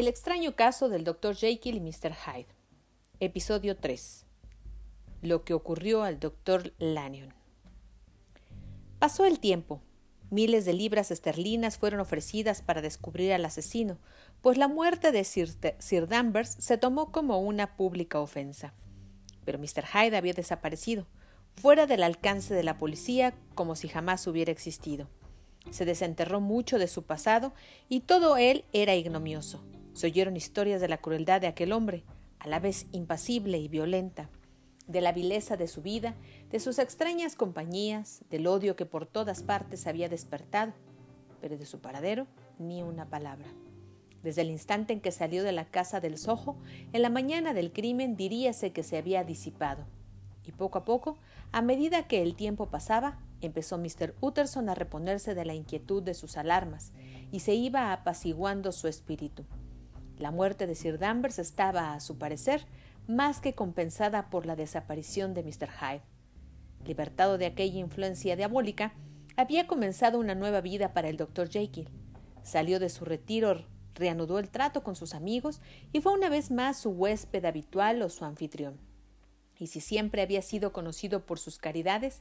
[0.00, 1.36] El extraño caso del Dr.
[1.36, 2.14] Jekyll y Mr.
[2.14, 2.46] Hyde.
[3.20, 4.24] Episodio 3.
[5.20, 6.72] Lo que ocurrió al Dr.
[6.78, 7.34] Lanyon.
[8.98, 9.82] Pasó el tiempo.
[10.30, 13.98] Miles de libras esterlinas fueron ofrecidas para descubrir al asesino,
[14.40, 15.50] pues la muerte de Sir,
[15.80, 18.72] Sir Danvers se tomó como una pública ofensa.
[19.44, 19.84] Pero Mr.
[19.84, 21.08] Hyde había desaparecido,
[21.56, 25.10] fuera del alcance de la policía, como si jamás hubiera existido.
[25.68, 27.52] Se desenterró mucho de su pasado
[27.90, 29.62] y todo él era ignomioso.
[29.92, 32.04] Se oyeron historias de la crueldad de aquel hombre,
[32.38, 34.30] a la vez impasible y violenta,
[34.86, 36.14] de la vileza de su vida,
[36.50, 40.72] de sus extrañas compañías, del odio que por todas partes había despertado,
[41.40, 42.26] pero de su paradero
[42.58, 43.46] ni una palabra.
[44.22, 46.56] Desde el instante en que salió de la casa del Soho,
[46.92, 49.86] en la mañana del crimen diríase que se había disipado.
[50.44, 51.16] Y poco a poco,
[51.52, 54.14] a medida que el tiempo pasaba, empezó Mr.
[54.20, 56.92] Utterson a reponerse de la inquietud de sus alarmas,
[57.30, 59.44] y se iba apaciguando su espíritu.
[60.20, 62.66] La muerte de Sir Danvers estaba, a su parecer,
[63.08, 65.70] más que compensada por la desaparición de Mr.
[65.70, 66.02] Hyde.
[66.84, 68.92] Libertado de aquella influencia diabólica,
[69.38, 71.88] había comenzado una nueva vida para el doctor Jekyll.
[72.42, 76.78] Salió de su retiro, reanudó el trato con sus amigos y fue una vez más
[76.78, 78.78] su huésped habitual o su anfitrión.
[79.58, 82.20] Y si siempre había sido conocido por sus caridades,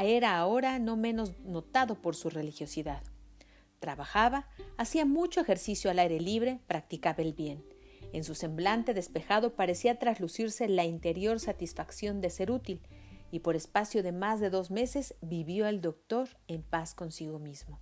[0.00, 3.02] era ahora no menos notado por su religiosidad.
[3.82, 7.64] Trabajaba, hacía mucho ejercicio al aire libre, practicaba el bien.
[8.12, 12.80] En su semblante despejado parecía traslucirse la interior satisfacción de ser útil,
[13.32, 17.80] y por espacio de más de dos meses vivió el doctor en paz consigo mismo.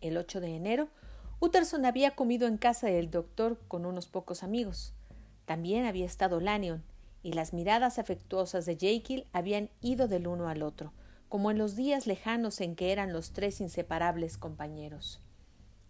[0.00, 0.90] El 8 de enero,
[1.40, 4.94] Utterson había comido en casa del doctor con unos pocos amigos.
[5.44, 6.84] También había estado Lanyon,
[7.24, 10.92] y las miradas afectuosas de Jekyll habían ido del uno al otro,
[11.30, 15.20] como en los días lejanos en que eran los tres inseparables compañeros.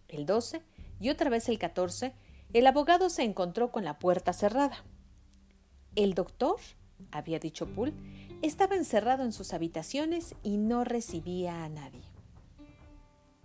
[0.07, 0.61] El 12
[0.99, 2.13] y otra vez el 14,
[2.53, 4.85] el abogado se encontró con la puerta cerrada.
[5.95, 6.57] El doctor,
[7.09, 7.93] había dicho Poole,
[8.43, 12.03] estaba encerrado en sus habitaciones y no recibía a nadie.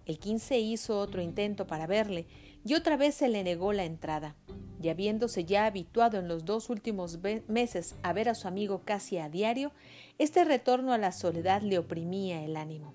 [0.05, 2.27] El 15 hizo otro intento para verle
[2.63, 4.37] y otra vez se le negó la entrada,
[4.81, 9.19] y habiéndose ya habituado en los dos últimos meses a ver a su amigo casi
[9.19, 9.73] a diario,
[10.19, 12.93] este retorno a la soledad le oprimía el ánimo.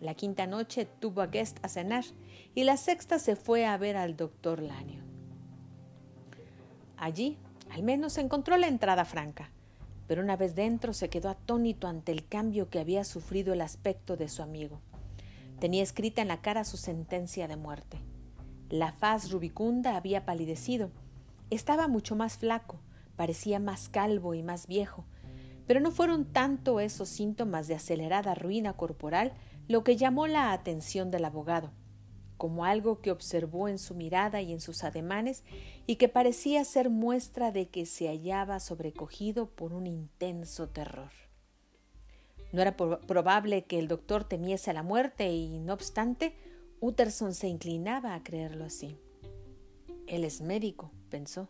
[0.00, 2.04] La quinta noche tuvo a Guest a cenar
[2.54, 5.04] y la sexta se fue a ver al doctor Lanyon.
[6.96, 7.38] Allí,
[7.70, 9.50] al menos, encontró la entrada franca,
[10.08, 14.16] pero una vez dentro se quedó atónito ante el cambio que había sufrido el aspecto
[14.16, 14.80] de su amigo.
[15.60, 17.98] Tenía escrita en la cara su sentencia de muerte.
[18.68, 20.90] La faz rubicunda había palidecido
[21.54, 22.80] estaba mucho más flaco,
[23.16, 25.04] parecía más calvo y más viejo,
[25.66, 29.32] pero no fueron tanto esos síntomas de acelerada ruina corporal
[29.68, 31.70] lo que llamó la atención del abogado,
[32.36, 35.44] como algo que observó en su mirada y en sus ademanes
[35.86, 41.12] y que parecía ser muestra de que se hallaba sobrecogido por un intenso terror.
[42.52, 46.36] No era probable que el doctor temiese la muerte y, no obstante,
[46.80, 48.98] Utterson se inclinaba a creerlo así.
[50.12, 51.48] Él es médico, pensó.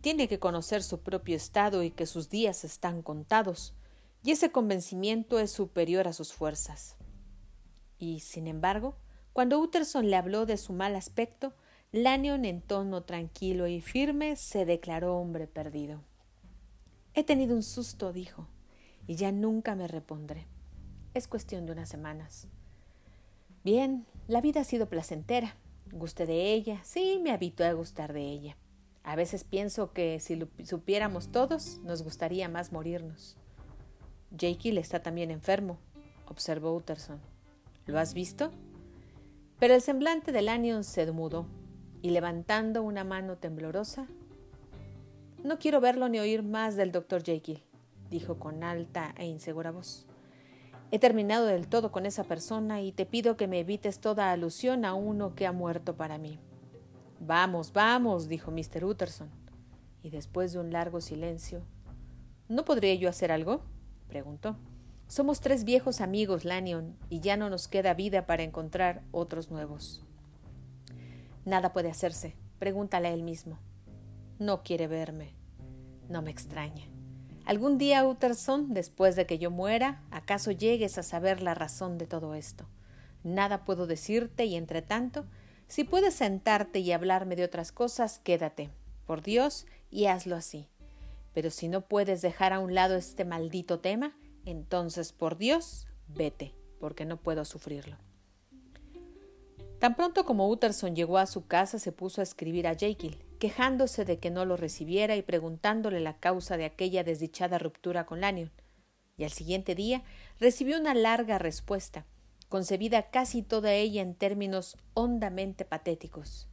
[0.00, 3.74] Tiene que conocer su propio estado y que sus días están contados,
[4.22, 6.94] y ese convencimiento es superior a sus fuerzas.
[7.98, 8.94] Y, sin embargo,
[9.32, 11.54] cuando Utterson le habló de su mal aspecto,
[11.90, 16.04] Lanyon, en tono tranquilo y firme, se declaró hombre perdido.
[17.14, 18.46] He tenido un susto, dijo,
[19.08, 20.46] y ya nunca me repondré.
[21.14, 22.46] Es cuestión de unas semanas.
[23.64, 25.56] Bien, la vida ha sido placentera,
[25.92, 28.56] Guste de ella, sí, me habitué a gustar de ella.
[29.02, 33.36] A veces pienso que si supiéramos todos, nos gustaría más morirnos.
[34.36, 35.78] Jekyll está también enfermo,
[36.26, 37.20] observó Utterson.
[37.86, 38.50] ¿Lo has visto?
[39.60, 41.46] Pero el semblante de Lanyon se mudó,
[42.02, 44.06] y levantando una mano temblorosa,
[45.44, 47.62] No quiero verlo ni oír más del doctor Jekyll,
[48.10, 50.06] dijo con alta e insegura voz.
[50.90, 54.84] He terminado del todo con esa persona y te pido que me evites toda alusión
[54.84, 56.38] a uno que ha muerto para mí.
[57.20, 58.84] Vamos, vamos, dijo Mr.
[58.84, 59.30] Utterson.
[60.02, 61.62] Y después de un largo silencio,
[62.48, 63.62] ¿No podría yo hacer algo?
[64.08, 64.56] preguntó.
[65.08, 70.04] Somos tres viejos amigos, Lanyon, y ya no nos queda vida para encontrar otros nuevos.
[71.44, 72.36] Nada puede hacerse.
[72.60, 73.58] Pregúntale a él mismo.
[74.38, 75.34] No quiere verme.
[76.08, 76.84] No me extraña.
[77.46, 82.08] Algún día, Utterson, después de que yo muera, acaso llegues a saber la razón de
[82.08, 82.66] todo esto.
[83.22, 85.26] Nada puedo decirte y, entre tanto,
[85.68, 88.70] si puedes sentarte y hablarme de otras cosas, quédate,
[89.06, 90.68] por Dios, y hazlo así.
[91.34, 96.52] Pero si no puedes dejar a un lado este maldito tema, entonces, por Dios, vete,
[96.80, 97.96] porque no puedo sufrirlo.
[99.78, 104.04] Tan pronto como Utterson llegó a su casa, se puso a escribir a Jekyll, quejándose
[104.04, 108.50] de que no lo recibiera y preguntándole la causa de aquella desdichada ruptura con Lanyon.
[109.16, 110.02] Y al siguiente día
[110.38, 112.04] recibió una larga respuesta,
[112.48, 116.48] concebida casi toda ella en términos hondamente patéticos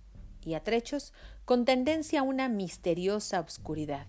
[0.46, 1.14] y a trechos
[1.46, 4.08] con tendencia a una misteriosa obscuridad.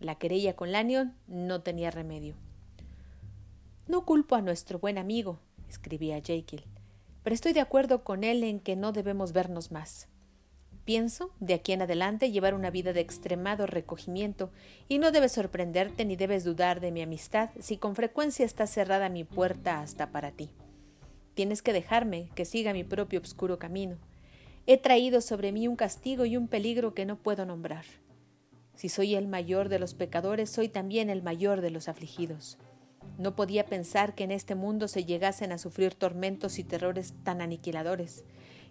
[0.00, 2.36] La querella con Lanyon no tenía remedio.
[3.86, 6.64] No culpo a nuestro buen amigo, escribía Jekyll,
[7.22, 10.08] pero estoy de acuerdo con él en que no debemos vernos más.
[10.88, 14.50] Pienso, de aquí en adelante, llevar una vida de extremado recogimiento,
[14.88, 19.10] y no debes sorprenderte ni debes dudar de mi amistad si con frecuencia está cerrada
[19.10, 20.48] mi puerta hasta para ti.
[21.34, 23.98] Tienes que dejarme que siga mi propio oscuro camino.
[24.66, 27.84] He traído sobre mí un castigo y un peligro que no puedo nombrar.
[28.74, 32.56] Si soy el mayor de los pecadores, soy también el mayor de los afligidos.
[33.18, 37.42] No podía pensar que en este mundo se llegasen a sufrir tormentos y terrores tan
[37.42, 38.24] aniquiladores.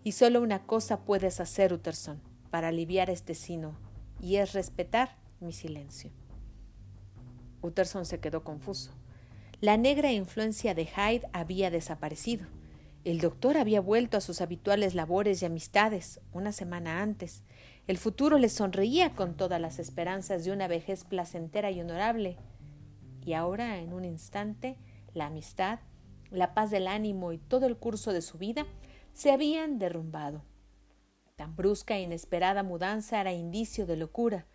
[0.03, 3.77] Y solo una cosa puedes hacer, Utterson, para aliviar este sino,
[4.21, 6.11] y es respetar mi silencio.
[7.61, 8.91] Utterson se quedó confuso.
[9.59, 12.45] La negra influencia de Hyde había desaparecido.
[13.03, 17.43] El doctor había vuelto a sus habituales labores y amistades una semana antes.
[17.87, 22.37] El futuro le sonreía con todas las esperanzas de una vejez placentera y honorable
[23.27, 24.77] y ahora en un instante
[25.13, 25.79] la amistad,
[26.31, 28.65] la paz del ánimo y todo el curso de su vida
[29.17, 30.43] se habían derrumbado.
[31.37, 34.45] Tan brusca e inesperada mudanza era indicio de locura,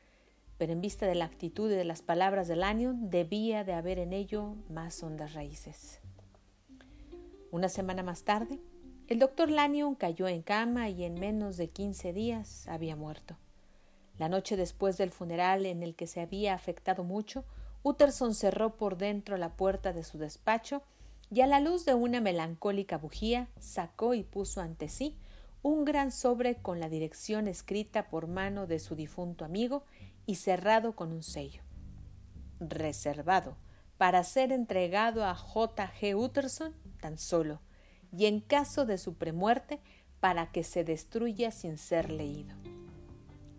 [0.56, 3.98] pero en vista de la actitud y de las palabras del año debía de haber
[3.98, 5.98] en ello más hondas raíces.
[7.50, 8.60] Una semana más tarde,
[9.08, 13.36] el doctor Lanyon cayó en cama y en menos de quince días había muerto.
[14.16, 17.44] La noche después del funeral en el que se había afectado mucho,
[17.82, 20.84] Utterson cerró por dentro la puerta de su despacho
[21.32, 25.16] y a la luz de una melancólica bujía sacó y puso ante sí
[25.62, 29.84] un gran sobre con la dirección escrita por mano de su difunto amigo
[30.26, 31.62] y cerrado con un sello.
[32.60, 33.56] Reservado
[33.96, 35.90] para ser entregado a J.
[35.98, 36.14] G.
[36.14, 37.60] Utterson tan solo,
[38.14, 39.80] y en caso de su premuerte,
[40.20, 42.54] para que se destruya sin ser leído.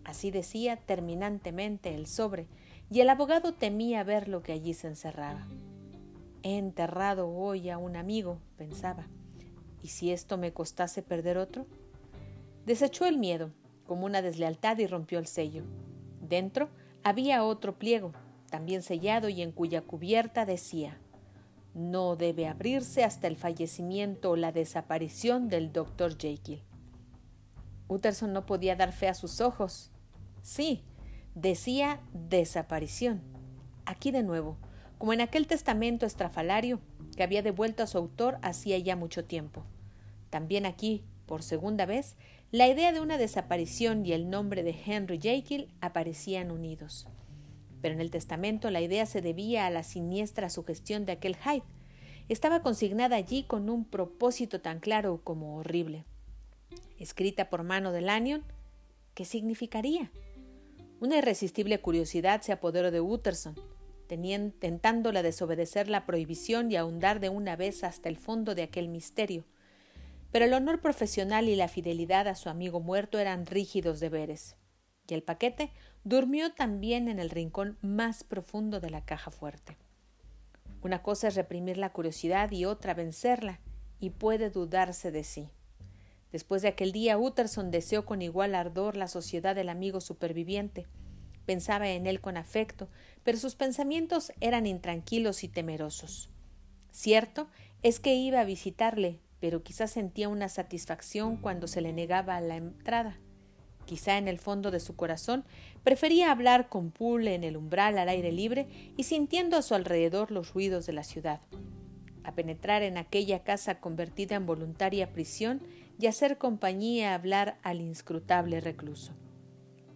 [0.04, 2.46] Así decía terminantemente el sobre,
[2.90, 5.44] y el abogado temía ver lo que allí se encerraba.
[6.44, 9.08] He enterrado hoy a un amigo, pensaba.
[9.82, 11.66] ¿Y si esto me costase perder otro?
[12.66, 13.50] Desechó el miedo,
[13.84, 15.64] como una deslealtad, y rompió el sello.
[16.20, 16.68] Dentro
[17.02, 18.12] había otro pliego,
[18.48, 21.00] también sellado y en cuya cubierta decía
[21.74, 26.62] no debe abrirse hasta el fallecimiento o la desaparición del doctor Jekyll.
[27.88, 29.90] Utterson no podía dar fe a sus ojos.
[30.40, 30.84] Sí,
[31.34, 33.22] decía desaparición.
[33.84, 34.56] Aquí de nuevo,
[34.98, 36.80] como en aquel testamento estrafalario
[37.16, 39.64] que había devuelto a su autor hacía ya mucho tiempo.
[40.30, 42.16] También aquí, por segunda vez,
[42.50, 47.06] la idea de una desaparición y el nombre de Henry Jekyll aparecían unidos.
[47.80, 51.64] Pero en el testamento la idea se debía a la siniestra sugestión de aquel Hyde.
[52.28, 56.04] Estaba consignada allí con un propósito tan claro como horrible.
[56.98, 58.42] Escrita por mano de Lanyon,
[59.14, 60.10] ¿qué significaría?
[61.00, 63.54] Una irresistible curiosidad se apoderó de Utterson,
[64.52, 69.44] tentándola desobedecer la prohibición y ahondar de una vez hasta el fondo de aquel misterio.
[70.32, 74.56] Pero el honor profesional y la fidelidad a su amigo muerto eran rígidos deberes,
[75.06, 75.70] y el paquete
[76.02, 79.76] durmió también en el rincón más profundo de la caja fuerte.
[80.82, 83.60] Una cosa es reprimir la curiosidad y otra vencerla,
[84.00, 85.48] y puede dudarse de sí.
[86.30, 90.86] Después de aquel día, Utterson deseó con igual ardor la sociedad del amigo superviviente.
[91.46, 92.88] Pensaba en él con afecto,
[93.22, 96.30] pero sus pensamientos eran intranquilos y temerosos.
[96.90, 97.48] Cierto
[97.82, 102.56] es que iba a visitarle, pero quizá sentía una satisfacción cuando se le negaba la
[102.56, 103.18] entrada.
[103.84, 105.44] Quizá en el fondo de su corazón
[105.82, 110.30] prefería hablar con Poole en el umbral al aire libre y sintiendo a su alrededor
[110.30, 111.40] los ruidos de la ciudad.
[112.22, 115.60] A penetrar en aquella casa convertida en voluntaria prisión
[115.98, 119.12] y hacer compañía a hablar al inscrutable recluso.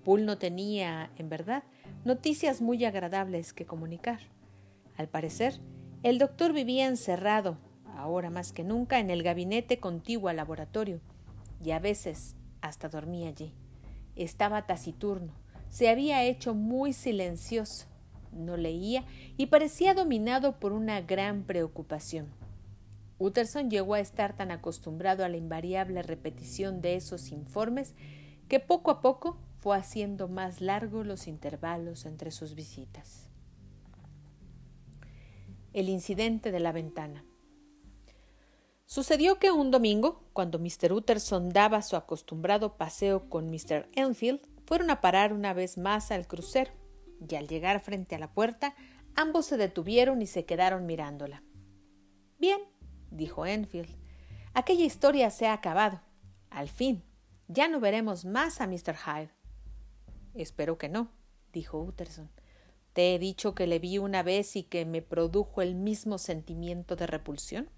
[0.09, 1.65] Poole no tenía, en verdad,
[2.07, 4.21] noticias muy agradables que comunicar.
[4.97, 5.61] Al parecer,
[6.03, 7.59] el doctor vivía encerrado,
[7.95, 11.03] ahora más que nunca, en el gabinete contiguo al laboratorio,
[11.63, 13.53] y a veces hasta dormía allí.
[14.17, 15.35] Estaba taciturno,
[15.69, 17.85] se había hecho muy silencioso,
[18.33, 19.05] no leía
[19.37, 22.29] y parecía dominado por una gran preocupación.
[23.19, 27.95] Utterson llegó a estar tan acostumbrado a la invariable repetición de esos informes
[28.49, 33.29] que poco a poco fue haciendo más largos los intervalos entre sus visitas.
[35.73, 37.25] El incidente de la ventana.
[38.87, 40.93] Sucedió que un domingo, cuando Mr.
[40.93, 43.89] Utterson daba su acostumbrado paseo con Mr.
[43.93, 46.73] Enfield, fueron a parar una vez más al crucero,
[47.29, 48.75] y al llegar frente a la puerta,
[49.15, 51.43] ambos se detuvieron y se quedaron mirándola.
[52.39, 52.61] Bien,
[53.11, 53.95] dijo Enfield,
[54.55, 56.01] aquella historia se ha acabado.
[56.51, 57.03] Al fin,
[57.49, 58.97] ya no veremos más a Mr.
[58.97, 59.38] Hyde.
[60.35, 61.11] Espero que no,
[61.53, 62.31] dijo Utterson.
[62.93, 66.97] Te he dicho que le vi una vez y que me produjo el mismo sentimiento
[66.97, 67.69] de repulsión.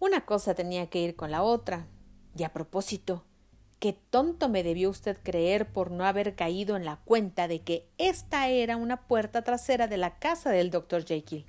[0.00, 1.86] Una cosa tenía que ir con la otra.
[2.36, 3.24] Y a propósito,
[3.78, 7.88] qué tonto me debió usted creer por no haber caído en la cuenta de que
[7.98, 11.46] esta era una puerta trasera de la casa del doctor Jekyll.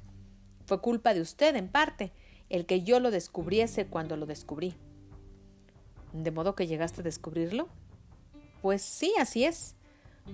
[0.66, 2.12] Fue culpa de usted, en parte,
[2.50, 4.76] el que yo lo descubriese cuando lo descubrí.
[6.14, 7.70] ¿De modo que llegaste a descubrirlo?
[8.62, 9.76] Pues sí, así es.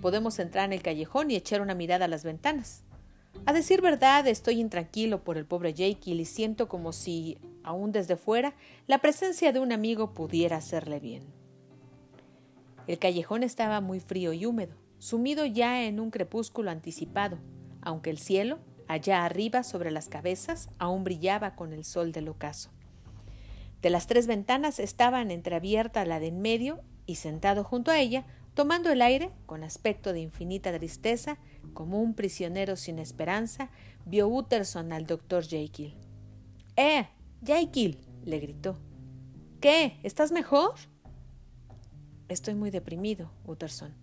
[0.01, 2.83] Podemos entrar en el callejón y echar una mirada a las ventanas.
[3.45, 8.15] A decir verdad, estoy intranquilo por el pobre Jekyll y siento como si, aún desde
[8.15, 8.55] fuera,
[8.87, 11.23] la presencia de un amigo pudiera hacerle bien.
[12.87, 17.37] El callejón estaba muy frío y húmedo, sumido ya en un crepúsculo anticipado,
[17.81, 22.71] aunque el cielo, allá arriba sobre las cabezas, aún brillaba con el sol del ocaso.
[23.81, 28.25] De las tres ventanas estaban entreabierta la de en medio y sentado junto a ella,
[28.53, 31.37] tomando el aire, con aspecto de infinita tristeza,
[31.73, 33.69] como un prisionero sin esperanza,
[34.05, 35.95] vio Utterson al doctor Jekyll.
[36.75, 37.07] ¡Eh!
[37.43, 37.99] Jekyll.
[38.23, 38.77] le gritó.
[39.61, 39.99] ¿Qué?
[40.03, 40.73] ¿Estás mejor?
[42.27, 43.93] Estoy muy deprimido, Utterson,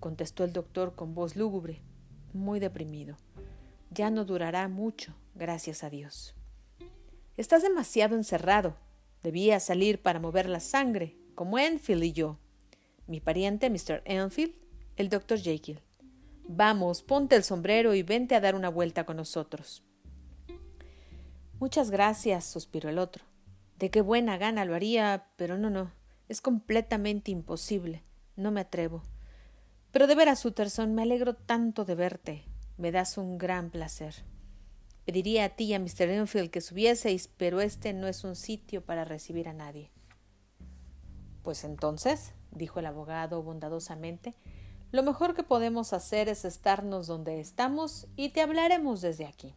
[0.00, 1.80] contestó el doctor con voz lúgubre.
[2.32, 3.16] Muy deprimido.
[3.90, 6.34] Ya no durará mucho, gracias a Dios.
[7.36, 8.76] Estás demasiado encerrado.
[9.22, 12.36] Debías salir para mover la sangre, como Enfield y yo.
[13.06, 14.02] Mi pariente, Mr.
[14.04, 14.54] Enfield,
[14.96, 15.80] el doctor Jekyll.
[16.46, 19.82] Vamos, ponte el sombrero y vente a dar una vuelta con nosotros.
[21.58, 23.24] Muchas gracias, suspiró el otro.
[23.78, 25.94] De qué buena gana lo haría, pero no, no.
[26.28, 28.04] Es completamente imposible.
[28.36, 29.02] No me atrevo.
[29.92, 32.44] Pero de veras, Utterson, me alegro tanto de verte.
[32.76, 34.14] Me das un gran placer.
[35.06, 36.02] Pediría a ti y a Mr.
[36.10, 39.90] Enfield que subieseis, pero este no es un sitio para recibir a nadie.
[41.42, 44.34] Pues entonces, dijo el abogado bondadosamente,
[44.92, 49.54] lo mejor que podemos hacer es estarnos donde estamos y te hablaremos desde aquí.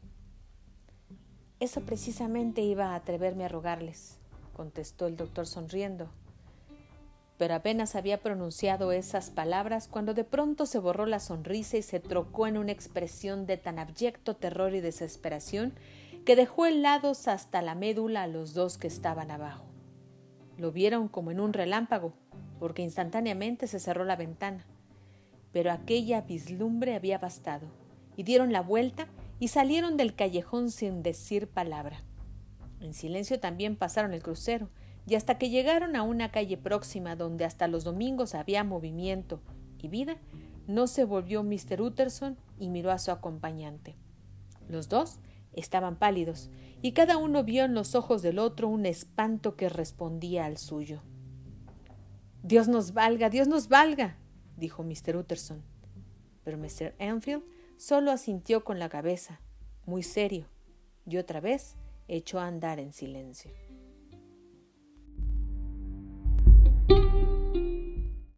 [1.60, 4.20] Eso precisamente iba a atreverme a rogarles,
[4.54, 6.10] contestó el doctor sonriendo.
[7.38, 12.00] Pero apenas había pronunciado esas palabras cuando de pronto se borró la sonrisa y se
[12.00, 15.74] trocó en una expresión de tan abyecto terror y desesperación
[16.26, 19.73] que dejó helados hasta la médula a los dos que estaban abajo.
[20.58, 22.14] Lo vieron como en un relámpago,
[22.60, 24.66] porque instantáneamente se cerró la ventana.
[25.52, 27.68] Pero aquella vislumbre había bastado,
[28.16, 29.08] y dieron la vuelta
[29.40, 32.04] y salieron del callejón sin decir palabra.
[32.80, 34.70] En silencio también pasaron el crucero,
[35.06, 39.42] y hasta que llegaron a una calle próxima donde hasta los domingos había movimiento
[39.82, 40.18] y vida,
[40.68, 41.82] no se volvió Mr.
[41.82, 43.96] Utterson y miró a su acompañante.
[44.70, 45.20] Los dos
[45.54, 46.50] estaban pálidos,
[46.82, 51.02] y cada uno vio en los ojos del otro un espanto que respondía al suyo.
[52.42, 54.18] Dios nos valga, Dios nos valga,
[54.58, 55.16] dijo Mr.
[55.16, 55.64] Utterson.
[56.44, 56.94] Pero Mr.
[57.00, 57.44] Enfield
[57.78, 59.40] solo asintió con la cabeza,
[59.86, 60.48] muy serio,
[61.06, 61.76] y otra vez
[62.08, 63.52] echó a andar en silencio.